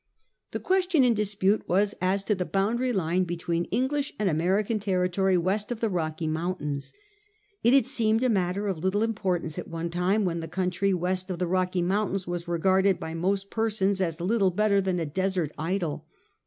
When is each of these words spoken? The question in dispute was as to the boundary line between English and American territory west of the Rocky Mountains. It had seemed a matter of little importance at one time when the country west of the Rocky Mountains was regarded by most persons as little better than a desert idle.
The 0.49 0.59
question 0.59 1.03
in 1.03 1.13
dispute 1.13 1.69
was 1.69 1.93
as 2.01 2.23
to 2.23 2.33
the 2.33 2.43
boundary 2.43 2.91
line 2.91 3.23
between 3.23 3.65
English 3.65 4.13
and 4.17 4.27
American 4.27 4.79
territory 4.79 5.37
west 5.37 5.71
of 5.71 5.79
the 5.79 5.91
Rocky 5.91 6.25
Mountains. 6.25 6.91
It 7.61 7.71
had 7.73 7.85
seemed 7.85 8.23
a 8.23 8.27
matter 8.29 8.65
of 8.67 8.79
little 8.79 9.03
importance 9.03 9.59
at 9.59 9.67
one 9.67 9.91
time 9.91 10.25
when 10.25 10.39
the 10.39 10.47
country 10.47 10.91
west 10.91 11.29
of 11.29 11.37
the 11.37 11.45
Rocky 11.45 11.83
Mountains 11.83 12.25
was 12.25 12.47
regarded 12.47 12.99
by 12.99 13.13
most 13.13 13.51
persons 13.51 14.01
as 14.01 14.19
little 14.19 14.49
better 14.49 14.81
than 14.81 14.99
a 14.99 15.05
desert 15.05 15.51
idle. 15.55 16.07